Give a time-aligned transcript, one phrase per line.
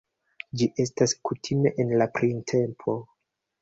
[0.61, 3.01] Ĝi estas kutime en la printempo.